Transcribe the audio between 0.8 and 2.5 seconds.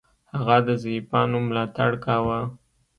ضعیفانو ملاتړ کاوه.